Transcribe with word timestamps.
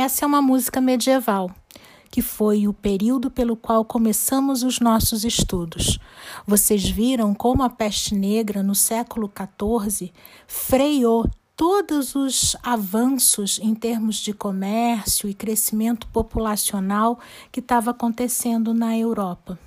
Essa 0.00 0.24
é 0.24 0.26
uma 0.26 0.40
música 0.40 0.80
medieval, 0.80 1.50
que 2.10 2.22
foi 2.22 2.66
o 2.66 2.72
período 2.72 3.30
pelo 3.30 3.54
qual 3.54 3.84
começamos 3.84 4.62
os 4.62 4.80
nossos 4.80 5.26
estudos. 5.26 5.98
Vocês 6.46 6.88
viram 6.88 7.34
como 7.34 7.62
a 7.62 7.68
peste 7.68 8.14
negra 8.14 8.62
no 8.62 8.74
século 8.74 9.30
XIV 9.30 10.10
freou 10.46 11.28
todos 11.54 12.14
os 12.14 12.56
avanços 12.62 13.60
em 13.62 13.74
termos 13.74 14.16
de 14.16 14.32
comércio 14.32 15.28
e 15.28 15.34
crescimento 15.34 16.06
populacional 16.06 17.20
que 17.52 17.60
estava 17.60 17.90
acontecendo 17.90 18.72
na 18.72 18.96
Europa. 18.96 19.58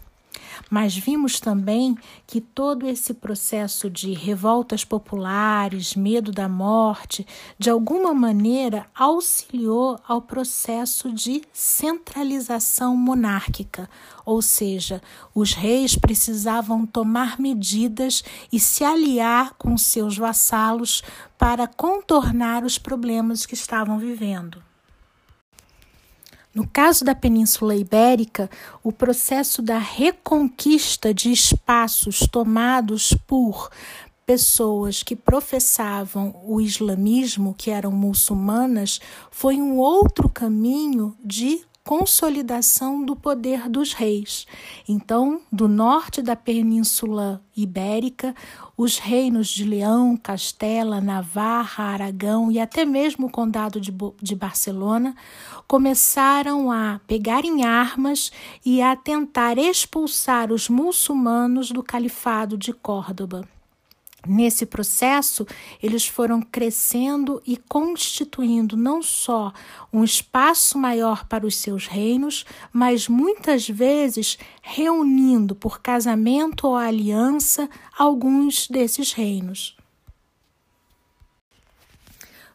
Mas 0.70 0.96
vimos 0.96 1.40
também 1.40 1.96
que 2.26 2.42
todo 2.42 2.88
esse 2.88 3.14
processo 3.14 3.90
de 3.90 4.14
revoltas 4.14 4.84
populares, 4.84 5.96
medo 5.96 6.32
da 6.32 6.50
morte, 6.50 7.26
de 7.60 7.70
alguma 7.70 8.14
maneira 8.14 8.86
auxiliou 8.96 10.00
ao 10.08 10.22
processo 10.22 11.12
de 11.12 11.44
centralização 11.52 12.96
monárquica, 12.96 13.90
ou 14.26 14.42
seja, 14.42 15.02
os 15.36 15.54
reis 15.54 15.96
precisavam 15.96 16.86
tomar 16.86 17.40
medidas 17.40 18.24
e 18.52 18.60
se 18.60 18.84
aliar 18.84 19.54
com 19.58 19.78
seus 19.78 20.18
vassalos 20.18 21.04
para 21.38 21.68
contornar 21.68 22.64
os 22.64 22.78
problemas 22.78 23.46
que 23.46 23.54
estavam 23.54 24.00
vivendo. 24.00 24.73
No 26.54 26.68
caso 26.68 27.04
da 27.04 27.16
Península 27.16 27.76
Ibérica, 27.76 28.48
o 28.84 28.92
processo 28.92 29.60
da 29.62 29.80
reconquista 29.80 31.12
de 31.12 31.32
espaços 31.32 32.28
tomados 32.32 33.16
por 33.26 33.72
pessoas 34.24 35.02
que 35.02 35.16
professavam 35.16 36.40
o 36.46 36.62
islamismo, 36.62 37.56
que 37.58 37.72
eram 37.72 37.92
muçulmanas, 37.92 39.02
foi 39.32 39.56
um 39.56 39.78
outro 39.78 40.30
caminho 40.30 41.18
de 41.26 41.62
consolidação 41.84 43.04
do 43.04 43.16
poder 43.16 43.68
dos 43.68 43.94
reis. 43.94 44.48
Então, 44.88 45.42
do 45.52 45.68
norte 45.68 46.22
da 46.22 46.36
Península 46.36 47.44
Ibérica, 47.56 48.34
os 48.78 48.98
reinos 48.98 49.50
de 49.50 49.66
Leão, 49.66 50.16
Castela, 50.16 51.02
Navarra, 51.02 51.84
Aragão 51.84 52.52
e 52.52 52.60
até 52.60 52.86
mesmo 52.86 53.28
o 53.28 53.30
Condado 53.30 53.80
de, 53.82 53.94
de 54.22 54.36
Barcelona 54.36 55.16
começaram 55.68 56.72
a 56.72 57.00
pegar 57.06 57.44
em 57.44 57.64
armas 57.64 58.32
e 58.66 58.82
a 58.82 58.96
tentar 58.96 59.58
expulsar 59.58 60.52
os 60.52 60.70
muçulmanos 60.70 61.70
do 61.70 61.84
Califado 61.84 62.58
de 62.58 62.72
Córdoba. 62.72 63.48
Nesse 64.26 64.66
processo, 64.66 65.46
eles 65.82 66.08
foram 66.08 66.42
crescendo 66.42 67.42
e 67.46 67.58
constituindo 67.58 68.78
não 68.78 69.02
só 69.02 69.52
um 69.92 70.02
espaço 70.02 70.78
maior 70.78 71.26
para 71.26 71.46
os 71.46 71.58
seus 71.58 71.88
reinos, 71.88 72.46
mas 72.72 73.10
muitas 73.10 73.68
vezes 73.68 74.38
reunindo 74.62 75.54
por 75.54 75.82
casamento 75.82 76.68
ou 76.68 76.76
aliança 76.76 77.70
alguns 77.98 78.70
desses 78.70 79.12
reinos. 79.12 79.76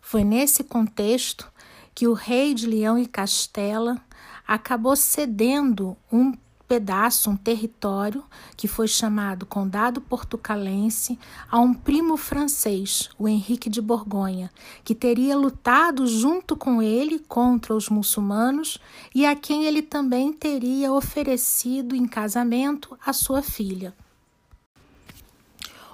Foi 0.00 0.24
nesse 0.24 0.64
contexto 0.64 1.52
que 1.94 2.08
o 2.08 2.14
rei 2.14 2.54
de 2.54 2.66
Leão 2.66 2.98
e 2.98 3.06
Castela 3.06 4.00
acabou 4.46 4.96
cedendo 4.96 5.94
um 6.10 6.32
pedaço, 6.68 7.30
um 7.30 7.36
território, 7.36 8.22
que 8.54 8.68
foi 8.68 8.86
chamado 8.86 9.46
Condado 9.46 10.00
Portucalense, 10.02 11.18
a 11.50 11.58
um 11.58 11.72
primo 11.72 12.18
francês, 12.18 13.08
o 13.18 13.26
Henrique 13.26 13.70
de 13.70 13.80
Borgonha, 13.80 14.50
que 14.84 14.94
teria 14.94 15.36
lutado 15.36 16.06
junto 16.06 16.54
com 16.54 16.82
ele 16.82 17.18
contra 17.20 17.74
os 17.74 17.88
muçulmanos 17.88 18.78
e 19.14 19.24
a 19.24 19.34
quem 19.34 19.64
ele 19.64 19.80
também 19.80 20.32
teria 20.32 20.92
oferecido 20.92 21.96
em 21.96 22.06
casamento 22.06 22.98
a 23.04 23.14
sua 23.14 23.40
filha. 23.40 23.94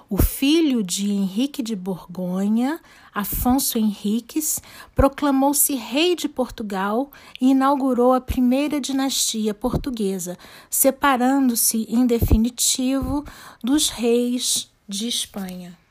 O 0.07 0.17
filho 0.17 0.83
de 0.83 1.11
Henrique 1.11 1.63
de 1.63 1.75
Borgonha, 1.75 2.79
Afonso 3.13 3.79
Henriques, 3.79 4.61
proclamou-se 4.93 5.73
rei 5.73 6.15
de 6.15 6.29
Portugal 6.29 7.11
e 7.41 7.49
inaugurou 7.49 8.13
a 8.13 8.21
primeira 8.21 8.79
dinastia 8.79 9.51
portuguesa, 9.51 10.37
separando-se 10.69 11.87
em 11.89 12.05
definitivo 12.05 13.25
dos 13.63 13.89
reis 13.89 14.71
de 14.87 15.07
Espanha. 15.07 15.84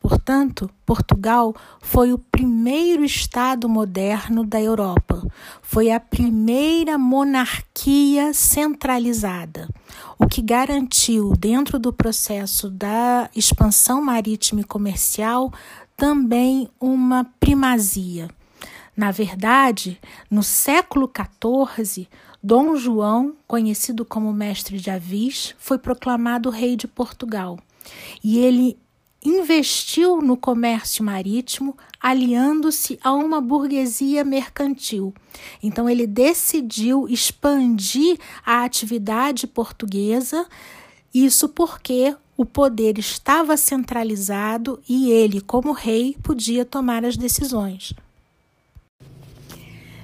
Portanto, 0.00 0.70
Portugal 0.86 1.54
foi 1.78 2.10
o 2.10 2.18
primeiro 2.18 3.04
Estado 3.04 3.68
moderno 3.68 4.46
da 4.46 4.58
Europa, 4.58 5.22
foi 5.60 5.90
a 5.90 6.00
primeira 6.00 6.96
monarquia 6.96 8.32
centralizada, 8.32 9.68
o 10.18 10.26
que 10.26 10.40
garantiu, 10.40 11.34
dentro 11.38 11.78
do 11.78 11.92
processo 11.92 12.70
da 12.70 13.28
expansão 13.36 14.00
marítima 14.00 14.62
e 14.62 14.64
comercial, 14.64 15.52
também 15.94 16.66
uma 16.80 17.26
primazia. 17.38 18.30
Na 18.96 19.10
verdade, 19.10 20.00
no 20.30 20.42
século 20.42 21.10
XIV, 21.14 22.08
Dom 22.42 22.74
João, 22.74 23.34
conhecido 23.46 24.02
como 24.02 24.32
Mestre 24.32 24.78
de 24.78 24.90
Avis, 24.90 25.54
foi 25.58 25.76
proclamado 25.76 26.48
rei 26.48 26.74
de 26.74 26.88
Portugal. 26.88 27.58
E 28.24 28.38
ele 28.38 28.78
investiu 29.24 30.20
no 30.20 30.36
comércio 30.36 31.04
marítimo, 31.04 31.76
aliando-se 32.00 32.98
a 33.02 33.12
uma 33.12 33.40
burguesia 33.40 34.24
mercantil. 34.24 35.12
Então, 35.62 35.88
ele 35.88 36.06
decidiu 36.06 37.06
expandir 37.08 38.18
a 38.44 38.64
atividade 38.64 39.46
portuguesa, 39.46 40.46
isso 41.12 41.48
porque 41.48 42.16
o 42.36 42.44
poder 42.46 42.98
estava 42.98 43.56
centralizado 43.56 44.80
e 44.88 45.10
ele, 45.10 45.40
como 45.40 45.72
rei, 45.72 46.16
podia 46.22 46.64
tomar 46.64 47.04
as 47.04 47.16
decisões. 47.16 47.92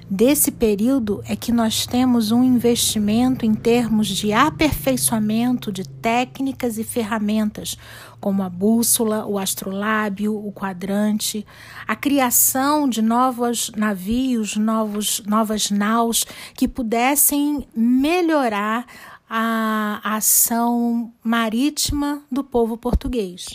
Desse 0.09 0.53
período 0.53 1.21
é 1.27 1.35
que 1.35 1.51
nós 1.51 1.85
temos 1.85 2.31
um 2.31 2.45
investimento 2.45 3.45
em 3.45 3.53
termos 3.53 4.07
de 4.07 4.33
aperfeiçoamento 4.33 5.73
de 5.73 5.83
técnicas 5.83 6.79
e 6.79 6.85
ferramentas, 6.85 7.77
como 8.21 8.45
a 8.45 8.49
bússola, 8.49 9.27
o 9.27 9.37
astrolábio, 9.37 10.33
o 10.37 10.53
quadrante, 10.53 11.45
a 11.89 11.97
criação 11.97 12.89
de 12.89 13.03
novos 13.03 13.73
navios, 13.77 14.57
novos, 14.57 15.21
novas 15.27 15.73
naus 15.73 16.25
que 16.55 16.69
pudessem 16.69 17.67
melhorar 17.75 18.87
a 19.29 20.01
ação 20.05 21.13
marítima 21.21 22.23
do 22.31 22.45
povo 22.45 22.77
português. 22.77 23.49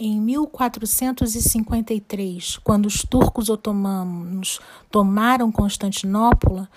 Em 0.00 0.20
1453, 0.20 2.58
quando 2.58 2.86
os 2.86 3.02
turcos 3.02 3.48
otomanos 3.48 4.60
tomaram 4.92 5.50
Constantinopla, 5.50 6.70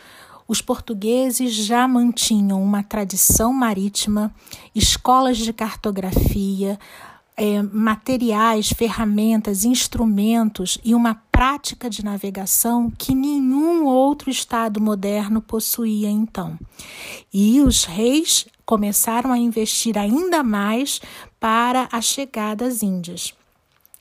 os 0.48 0.60
portugueses 0.60 1.54
já 1.54 1.88
mantinham 1.88 2.64
uma 2.64 2.82
tradição 2.82 3.54
marítima, 3.54 4.34
escolas 4.74 5.38
de 5.38 5.54
cartografia, 5.54 6.80
é, 7.38 7.62
materiais, 7.62 8.70
ferramentas, 8.70 9.66
instrumentos 9.66 10.80
e 10.84 10.96
uma 10.96 11.14
prática 11.32 11.92
de 11.92 12.04
navegação 12.04 12.92
que 12.98 13.14
nenhum 13.14 13.86
outro 13.86 14.32
Estado 14.32 14.82
moderno 14.82 15.44
possuía 15.44 16.10
então. 16.10 16.58
E 17.32 17.62
os 17.62 17.84
reis 17.84 18.48
começaram 18.72 19.34
a 19.34 19.38
investir 19.38 19.98
ainda 19.98 20.42
mais 20.42 21.02
para 21.42 21.90
a 21.92 22.00
chegada 22.00 22.66
às 22.66 22.82
Índias. 22.82 23.34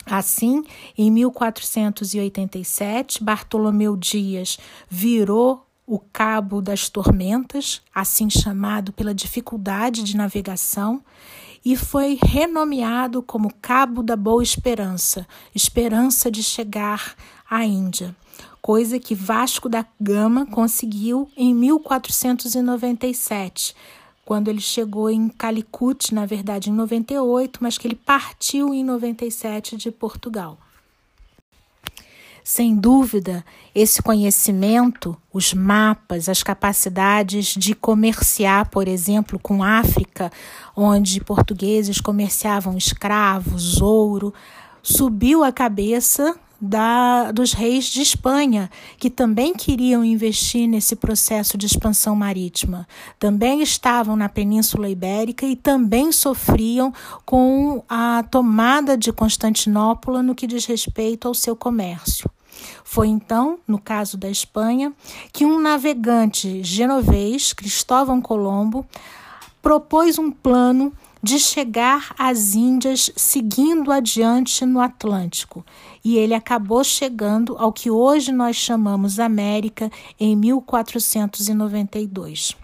Assim, 0.06 0.62
em 0.96 1.10
1487, 1.10 3.24
Bartolomeu 3.24 3.96
Dias 3.96 4.60
virou 4.88 5.66
o 5.84 5.98
Cabo 5.98 6.62
das 6.62 6.88
Tormentas, 6.88 7.82
assim 7.92 8.30
chamado 8.30 8.92
pela 8.92 9.12
dificuldade 9.12 10.04
de 10.04 10.16
navegação, 10.16 11.02
e 11.64 11.74
foi 11.74 12.16
renomeado 12.22 13.24
como 13.24 13.52
Cabo 13.60 14.04
da 14.04 14.14
Boa 14.14 14.44
Esperança, 14.44 15.26
esperança 15.52 16.30
de 16.30 16.44
chegar 16.44 17.16
à 17.50 17.64
Índia, 17.64 18.14
coisa 18.62 19.00
que 19.00 19.16
Vasco 19.16 19.68
da 19.68 19.84
Gama 20.00 20.46
conseguiu 20.46 21.28
em 21.36 21.52
1497, 21.52 23.74
quando 24.30 24.46
ele 24.46 24.60
chegou 24.60 25.10
em 25.10 25.28
Calicut, 25.28 26.14
na 26.14 26.24
verdade 26.24 26.70
em 26.70 26.72
98, 26.72 27.58
mas 27.60 27.76
que 27.76 27.88
ele 27.88 27.96
partiu 27.96 28.72
em 28.72 28.84
97 28.84 29.76
de 29.76 29.90
Portugal. 29.90 30.56
Sem 32.44 32.76
dúvida, 32.76 33.44
esse 33.74 34.00
conhecimento, 34.00 35.16
os 35.32 35.52
mapas, 35.52 36.28
as 36.28 36.44
capacidades 36.44 37.56
de 37.56 37.74
comerciar, 37.74 38.70
por 38.70 38.86
exemplo, 38.86 39.36
com 39.36 39.64
África, 39.64 40.30
onde 40.76 41.20
portugueses 41.24 42.00
comerciavam 42.00 42.78
escravos, 42.78 43.80
ouro, 43.80 44.32
subiu 44.80 45.42
a 45.42 45.50
cabeça 45.50 46.38
da, 46.60 47.32
dos 47.32 47.52
reis 47.52 47.86
de 47.86 48.02
Espanha, 48.02 48.70
que 48.98 49.08
também 49.08 49.54
queriam 49.54 50.04
investir 50.04 50.68
nesse 50.68 50.94
processo 50.94 51.56
de 51.56 51.66
expansão 51.66 52.14
marítima. 52.14 52.86
Também 53.18 53.62
estavam 53.62 54.14
na 54.14 54.28
Península 54.28 54.88
Ibérica 54.88 55.46
e 55.46 55.56
também 55.56 56.12
sofriam 56.12 56.92
com 57.24 57.82
a 57.88 58.24
tomada 58.30 58.96
de 58.96 59.12
Constantinopla 59.12 60.22
no 60.22 60.34
que 60.34 60.46
diz 60.46 60.66
respeito 60.66 61.26
ao 61.26 61.34
seu 61.34 61.56
comércio. 61.56 62.30
Foi 62.84 63.08
então, 63.08 63.58
no 63.66 63.78
caso 63.78 64.18
da 64.18 64.28
Espanha, 64.28 64.92
que 65.32 65.46
um 65.46 65.60
navegante 65.60 66.62
genovês, 66.62 67.52
Cristóvão 67.52 68.20
Colombo, 68.20 68.84
propôs 69.62 70.18
um 70.18 70.30
plano 70.30 70.92
de 71.22 71.38
chegar 71.38 72.14
às 72.18 72.54
Índias 72.54 73.10
seguindo 73.14 73.92
adiante 73.92 74.64
no 74.64 74.80
Atlântico. 74.80 75.64
E 76.04 76.16
ele 76.16 76.34
acabou 76.34 76.82
chegando 76.82 77.56
ao 77.58 77.72
que 77.72 77.90
hoje 77.90 78.32
nós 78.32 78.56
chamamos 78.56 79.20
América 79.20 79.90
em 80.18 80.34
1492. 80.36 82.56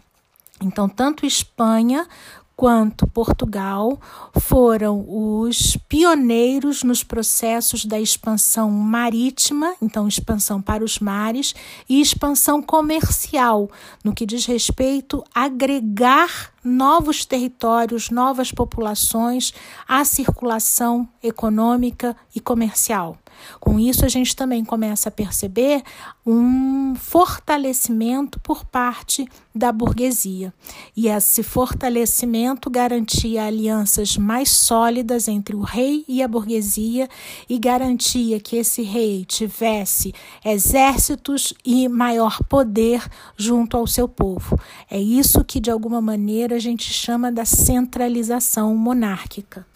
Então, 0.60 0.88
tanto 0.88 1.26
Espanha 1.26 2.08
quanto 2.56 3.06
Portugal 3.06 4.00
foram 4.40 5.04
os 5.06 5.76
pioneiros 5.88 6.82
nos 6.82 7.04
processos 7.04 7.84
da 7.84 8.00
expansão 8.00 8.70
marítima, 8.70 9.74
então 9.82 10.08
expansão 10.08 10.62
para 10.62 10.82
os 10.82 10.98
mares, 10.98 11.54
e 11.86 12.00
expansão 12.00 12.62
comercial, 12.62 13.70
no 14.02 14.14
que 14.14 14.24
diz 14.24 14.46
respeito 14.46 15.22
a 15.34 15.44
agregar 15.44 16.50
novos 16.66 17.24
territórios, 17.24 18.10
novas 18.10 18.50
populações 18.50 19.54
à 19.88 20.04
circulação 20.04 21.08
econômica 21.22 22.16
e 22.34 22.40
comercial. 22.40 23.16
Com 23.60 23.78
isso, 23.78 24.04
a 24.04 24.08
gente 24.08 24.34
também 24.34 24.64
começa 24.64 25.08
a 25.08 25.12
perceber 25.12 25.82
um 26.26 26.94
fortalecimento 26.96 28.40
por 28.40 28.64
parte 28.64 29.28
da 29.54 29.70
burguesia. 29.70 30.52
E 30.96 31.08
esse 31.08 31.42
fortalecimento 31.42 32.68
garantia 32.68 33.44
alianças 33.44 34.16
mais 34.16 34.50
sólidas 34.50 35.28
entre 35.28 35.54
o 35.54 35.60
rei 35.60 36.04
e 36.08 36.22
a 36.22 36.28
burguesia 36.28 37.08
e 37.48 37.58
garantia 37.58 38.40
que 38.40 38.56
esse 38.56 38.82
rei 38.82 39.24
tivesse 39.24 40.12
exércitos 40.44 41.54
e 41.64 41.88
maior 41.88 42.42
poder 42.44 43.06
junto 43.36 43.76
ao 43.76 43.86
seu 43.86 44.08
povo. 44.08 44.58
É 44.90 45.00
isso 45.00 45.44
que, 45.44 45.60
de 45.60 45.70
alguma 45.70 46.00
maneira, 46.00 46.55
a 46.56 46.60
gente 46.60 46.92
chama 46.92 47.30
da 47.30 47.44
centralização 47.44 48.74
monárquica. 48.74 49.66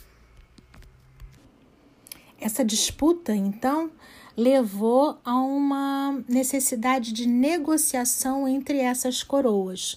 Essa 2.41 2.65
disputa, 2.65 3.35
então, 3.35 3.91
levou 4.37 5.19
a 5.25 5.37
uma 5.37 6.25
necessidade 6.27 7.12
de 7.12 7.29
negociação 7.29 8.49
entre 8.49 8.79
essas 8.79 9.23
coroas. 9.23 9.97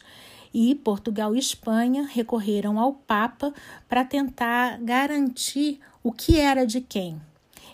E 0.54 0.76
Portugal 0.76 1.34
e 1.34 1.40
Espanha 1.40 2.08
recorreram 2.12 2.78
ao 2.78 2.94
Papa 2.94 3.54
para 3.88 4.04
tentar 4.04 4.78
garantir 4.80 5.80
o 6.04 6.12
que 6.12 6.38
era 6.38 6.66
de 6.66 6.82
quem. 6.82 7.20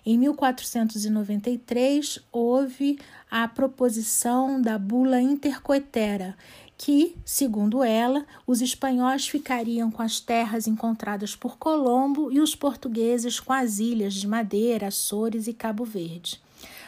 Em 0.05 0.17
1493, 0.17 2.19
houve 2.31 2.99
a 3.29 3.47
proposição 3.47 4.61
da 4.61 4.77
bula 4.77 5.21
intercoetera, 5.21 6.37
que, 6.79 7.15
segundo 7.25 7.83
ela, 7.83 8.25
os 8.47 8.61
espanhóis 8.61 9.27
ficariam 9.27 9.91
com 9.91 10.01
as 10.01 10.21
terras 10.21 10.65
encontradas 10.65 11.35
por 11.35 11.57
Colombo 11.57 12.31
e 12.31 12.39
os 12.39 12.55
portugueses 12.55 13.37
com 13.37 13.51
as 13.51 13.79
ilhas 13.79 14.13
de 14.13 14.25
Madeira, 14.25 14.87
Açores 14.87 15.47
e 15.47 15.53
Cabo 15.53 15.83
Verde. 15.83 16.41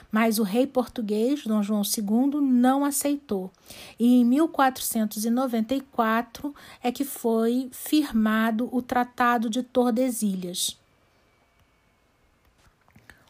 Mas 0.09 0.39
o 0.39 0.43
rei 0.43 0.65
português, 0.65 1.43
Dom 1.43 1.61
João 1.61 1.81
II, 1.81 2.39
não 2.39 2.85
aceitou. 2.85 3.51
E 3.99 4.21
em 4.21 4.23
1494 4.23 6.55
é 6.81 6.89
que 6.89 7.03
foi 7.03 7.67
firmado 7.73 8.69
o 8.71 8.81
Tratado 8.81 9.49
de 9.49 9.61
Tordesilhas. 9.61 10.79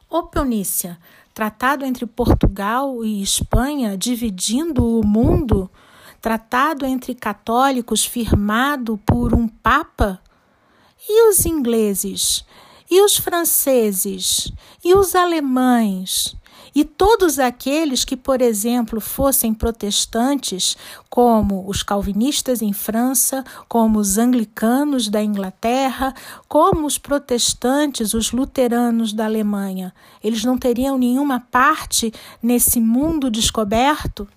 Ô 0.07 0.22
Peonícia, 0.24 1.00
tratado 1.34 1.86
entre 1.86 2.06
Portugal 2.06 3.04
e 3.04 3.24
Espanha 3.24 3.98
dividindo 3.98 5.00
o 5.00 5.04
mundo 5.04 5.68
tratado 6.21 6.85
entre 6.85 7.15
católicos 7.15 8.06
firmado 8.06 8.97
por 9.06 9.33
um 9.33 9.47
papa? 9.47 10.21
E 11.09 11.29
os 11.29 11.45
ingleses? 11.45 12.45
E 12.89 13.01
os 13.01 13.18
franceses? 13.18 14.51
E 14.83 14.94
os 14.94 15.15
alemães? 15.15 16.35
E 16.73 16.85
todos 16.85 17.38
aqueles 17.38 18.06
que, 18.06 18.15
por 18.15 18.41
exemplo, 18.41 19.01
fossem 19.01 19.53
protestantes, 19.53 20.77
como 21.09 21.68
os 21.68 21.83
calvinistas 21.83 22.62
em 22.62 22.71
França, 22.71 23.44
como 23.68 24.00
os 24.00 24.18
anglicanos 24.18 25.09
da 25.09 25.21
Inglaterra, 25.21 26.13
como 26.47 26.85
os 26.85 26.97
protestantes, 26.97 28.13
os 28.13 28.31
luteranos 28.31 29.12
da 29.12 29.25
Alemanha, 29.25 29.94
eles 30.23 30.45
não 30.45 30.57
teriam 30.57 30.97
nenhuma 30.97 31.41
parte 31.41 32.13
nesse 32.41 32.79
mundo 32.79 33.29
descoberto? 33.29 34.27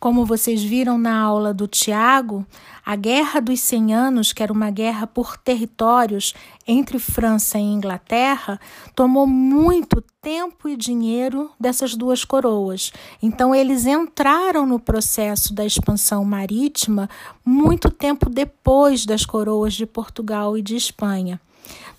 Como 0.00 0.24
vocês 0.24 0.62
viram 0.62 0.96
na 0.96 1.18
aula 1.18 1.52
do 1.52 1.66
Tiago, 1.66 2.46
a 2.86 2.94
Guerra 2.94 3.40
dos 3.40 3.60
Cem 3.60 3.92
Anos, 3.92 4.32
que 4.32 4.42
era 4.42 4.52
uma 4.52 4.70
guerra 4.70 5.08
por 5.08 5.36
territórios 5.36 6.34
entre 6.66 7.00
França 7.00 7.58
e 7.58 7.62
Inglaterra, 7.62 8.60
tomou 8.94 9.26
muito 9.26 10.00
tempo 10.22 10.68
e 10.68 10.76
dinheiro 10.76 11.50
dessas 11.58 11.96
duas 11.96 12.24
coroas. 12.24 12.92
Então, 13.20 13.52
eles 13.52 13.86
entraram 13.86 14.64
no 14.64 14.78
processo 14.78 15.52
da 15.52 15.66
expansão 15.66 16.24
marítima 16.24 17.10
muito 17.44 17.90
tempo 17.90 18.30
depois 18.30 19.04
das 19.04 19.26
coroas 19.26 19.74
de 19.74 19.84
Portugal 19.84 20.56
e 20.56 20.62
de 20.62 20.76
Espanha. 20.76 21.40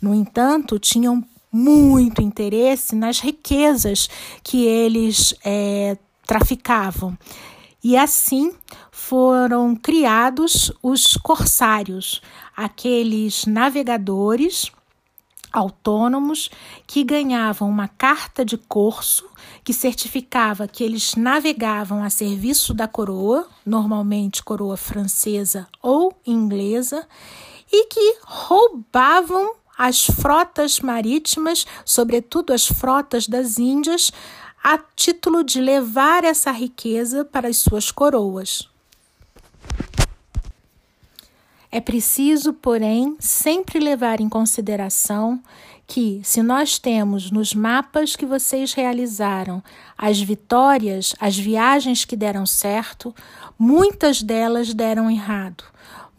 No 0.01 0.15
entanto, 0.15 0.79
tinham 0.79 1.21
muito 1.51 2.21
interesse 2.21 2.95
nas 2.95 3.19
riquezas 3.19 4.09
que 4.41 4.65
eles 4.65 5.33
é, 5.43 5.97
traficavam. 6.25 7.17
E 7.83 7.95
assim 7.97 8.53
foram 8.91 9.75
criados 9.75 10.71
os 10.83 11.15
corsários, 11.17 12.21
aqueles 12.55 13.45
navegadores 13.45 14.71
autônomos 15.51 16.49
que 16.85 17.03
ganhavam 17.03 17.69
uma 17.69 17.87
carta 17.87 18.45
de 18.45 18.57
corso 18.57 19.27
que 19.63 19.73
certificava 19.73 20.67
que 20.67 20.83
eles 20.83 21.15
navegavam 21.15 22.03
a 22.03 22.09
serviço 22.09 22.73
da 22.73 22.87
coroa, 22.87 23.47
normalmente 23.65 24.43
coroa 24.43 24.77
francesa 24.77 25.67
ou 25.81 26.13
inglesa, 26.25 27.07
e 27.71 27.85
que 27.85 28.17
roubavam 28.23 29.55
as 29.77 30.05
frotas 30.05 30.81
marítimas, 30.81 31.65
sobretudo 31.85 32.51
as 32.51 32.67
frotas 32.67 33.27
das 33.27 33.57
Índias, 33.57 34.11
a 34.63 34.77
título 34.95 35.43
de 35.43 35.61
levar 35.61 36.23
essa 36.23 36.51
riqueza 36.51 37.23
para 37.23 37.47
as 37.47 37.57
suas 37.57 37.91
coroas. 37.91 38.69
É 41.71 41.79
preciso, 41.79 42.51
porém, 42.53 43.15
sempre 43.19 43.79
levar 43.79 44.19
em 44.19 44.27
consideração 44.27 45.39
que, 45.85 46.21
se 46.23 46.41
nós 46.41 46.77
temos 46.77 47.31
nos 47.31 47.53
mapas 47.53 48.15
que 48.15 48.25
vocês 48.25 48.73
realizaram 48.73 49.63
as 49.97 50.19
vitórias, 50.19 51.15
as 51.19 51.37
viagens 51.37 52.05
que 52.05 52.15
deram 52.15 52.45
certo, 52.45 53.13
muitas 53.57 54.21
delas 54.21 54.73
deram 54.73 55.09
errado. 55.09 55.63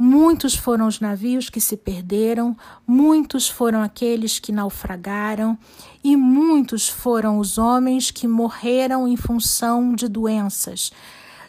Muitos 0.02 0.54
foram 0.54 0.86
os 0.86 0.98
navios 0.98 1.50
que 1.50 1.60
se 1.60 1.76
perderam, 1.76 2.56
muitos 2.86 3.50
foram 3.50 3.82
aqueles 3.82 4.38
que 4.38 4.50
naufragaram, 4.50 5.58
e 6.02 6.16
muitos 6.16 6.88
foram 6.88 7.38
os 7.38 7.58
homens 7.58 8.10
que 8.10 8.26
morreram 8.26 9.06
em 9.06 9.14
função 9.14 9.94
de 9.94 10.08
doenças, 10.08 10.90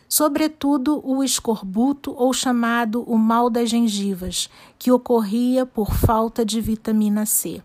sobretudo 0.10 1.00
o 1.02 1.24
escorbuto 1.24 2.14
ou 2.14 2.34
chamado 2.34 3.04
o 3.04 3.18
mal 3.18 3.50
das 3.50 3.70
gengivas, 3.70 4.50
que 4.78 4.92
ocorria 4.92 5.66
por 5.66 5.94
falta 5.94 6.44
de 6.44 6.60
vitamina 6.60 7.26
C. 7.26 7.64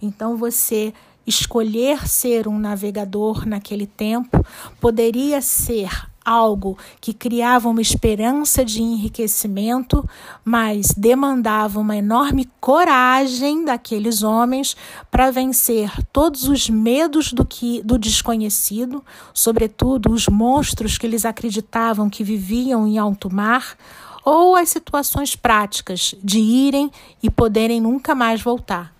Então 0.00 0.34
você 0.34 0.94
escolher 1.26 2.08
ser 2.08 2.48
um 2.48 2.58
navegador 2.58 3.46
naquele 3.46 3.86
tempo 3.86 4.42
poderia 4.80 5.42
ser 5.42 6.10
algo 6.24 6.78
que 7.00 7.12
criava 7.12 7.68
uma 7.68 7.80
esperança 7.80 8.64
de 8.64 8.82
enriquecimento, 8.82 10.08
mas 10.44 10.88
demandava 10.96 11.80
uma 11.80 11.96
enorme 11.96 12.48
coragem 12.60 13.64
daqueles 13.64 14.22
homens 14.22 14.76
para 15.10 15.30
vencer 15.30 15.90
todos 16.12 16.44
os 16.44 16.68
medos 16.68 17.32
do 17.32 17.44
que 17.44 17.82
do 17.82 17.98
desconhecido, 17.98 19.04
sobretudo 19.34 20.12
os 20.12 20.28
monstros 20.28 20.98
que 20.98 21.06
eles 21.06 21.24
acreditavam 21.24 22.10
que 22.10 22.24
viviam 22.24 22.86
em 22.86 22.98
alto 22.98 23.32
mar, 23.32 23.76
ou 24.24 24.54
as 24.54 24.68
situações 24.68 25.34
práticas 25.34 26.14
de 26.22 26.38
irem 26.38 26.90
e 27.22 27.28
poderem 27.28 27.80
nunca 27.80 28.14
mais 28.14 28.40
voltar. 28.40 28.91